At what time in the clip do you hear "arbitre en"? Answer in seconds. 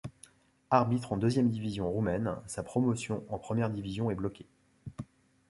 0.71-1.17